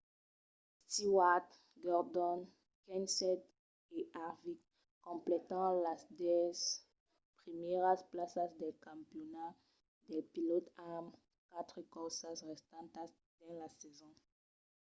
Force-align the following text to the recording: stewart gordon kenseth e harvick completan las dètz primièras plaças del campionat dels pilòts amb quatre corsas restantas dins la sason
stewart 0.93 1.49
gordon 1.83 2.39
kenseth 2.85 3.45
e 3.97 3.99
harvick 4.13 4.61
completan 5.07 5.71
las 5.85 6.01
dètz 6.19 6.61
primièras 7.39 8.01
plaças 8.11 8.51
del 8.59 8.73
campionat 8.87 9.55
dels 10.07 10.27
pilòts 10.35 10.73
amb 10.95 11.09
quatre 11.51 11.81
corsas 11.93 12.37
restantas 12.51 13.09
dins 13.39 13.57
la 13.61 13.67
sason 13.79 14.13